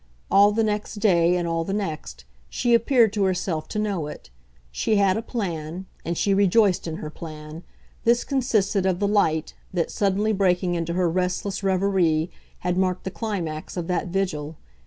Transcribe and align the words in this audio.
All 0.31 0.51
the 0.51 0.63
next 0.63 0.95
day, 0.95 1.35
and 1.35 1.47
all 1.47 1.63
the 1.63 1.75
next, 1.75 2.25
she 2.49 2.73
appeared 2.73 3.13
to 3.13 3.25
herself 3.25 3.67
to 3.67 3.77
know 3.77 4.07
it. 4.07 4.31
She 4.71 4.95
had 4.95 5.15
a 5.15 5.21
plan, 5.21 5.85
and 6.03 6.17
she 6.17 6.33
rejoiced 6.33 6.87
in 6.87 6.95
her 6.95 7.11
plan: 7.11 7.61
this 8.03 8.23
consisted 8.23 8.87
of 8.87 8.97
the 8.97 9.07
light 9.07 9.53
that, 9.71 9.91
suddenly 9.91 10.33
breaking 10.33 10.73
into 10.73 10.93
her 10.93 11.07
restless 11.07 11.61
reverie, 11.61 12.31
had 12.61 12.77
marked 12.79 13.03
the 13.03 13.11
climax 13.11 13.77
of 13.77 13.85
that 13.89 14.07
vigil. 14.07 14.57